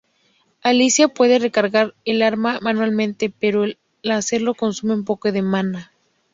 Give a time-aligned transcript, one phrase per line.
[0.63, 5.91] Alicia puede recargar el arma manualmente pero, al hacerlo, consume un poco de maná.